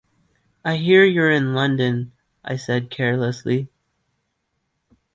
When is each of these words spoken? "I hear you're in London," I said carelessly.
"I 0.65 0.77
hear 0.77 1.03
you're 1.03 1.29
in 1.29 1.53
London," 1.53 2.11
I 2.43 2.55
said 2.55 2.89
carelessly. 2.89 3.69